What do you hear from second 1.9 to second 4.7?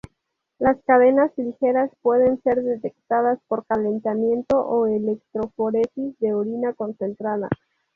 pueden ser detectadas por calentamiento